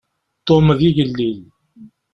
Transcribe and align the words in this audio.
Tom 0.47 0.65
d 0.79 0.81
igellil. 0.87 1.39